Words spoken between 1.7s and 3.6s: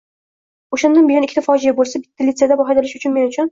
boʻlsa, bittasi litseydan haydalish edi men uchun.